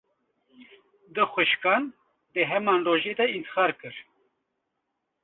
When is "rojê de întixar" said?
2.85-3.71